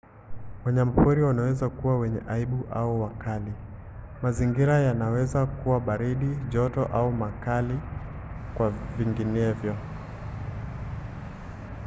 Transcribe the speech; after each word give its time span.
wanyamapori 0.65 1.21
wanaweza 1.23 1.69
kuwa 1.69 1.99
wenye 1.99 2.21
aibu 2.29 2.65
au 2.73 3.01
wakali. 3.01 3.53
mazingira 4.21 4.79
yanaweza 4.79 5.45
kuwa 5.45 5.79
baridi 5.79 6.35
joto 6.49 6.85
au 6.85 7.11
makali 7.11 7.79
kwa 8.57 8.69
vinginevyo 8.97 9.77